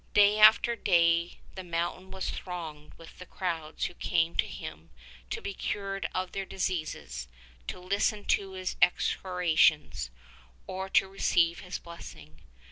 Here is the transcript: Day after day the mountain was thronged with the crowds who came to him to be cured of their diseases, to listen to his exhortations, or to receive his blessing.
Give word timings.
Day 0.15 0.39
after 0.39 0.75
day 0.75 1.37
the 1.53 1.63
mountain 1.63 2.09
was 2.09 2.31
thronged 2.31 2.95
with 2.97 3.19
the 3.19 3.25
crowds 3.27 3.85
who 3.85 3.93
came 3.93 4.35
to 4.37 4.47
him 4.47 4.89
to 5.29 5.41
be 5.43 5.53
cured 5.53 6.09
of 6.15 6.31
their 6.31 6.43
diseases, 6.43 7.27
to 7.67 7.79
listen 7.79 8.25
to 8.25 8.53
his 8.53 8.77
exhortations, 8.81 10.09
or 10.65 10.89
to 10.89 11.07
receive 11.07 11.59
his 11.59 11.77
blessing. 11.77 12.41